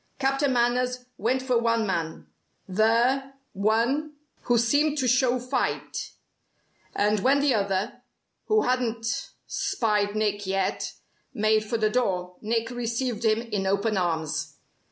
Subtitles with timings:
[0.17, 2.25] Captain Manners went for one man
[2.67, 4.13] the one
[4.45, 6.13] who seemed to show fight,
[6.95, 8.01] and when the other
[8.45, 10.93] (who hadn't spied Nick yet)
[11.35, 14.55] made for the door, Nick received him in open arms.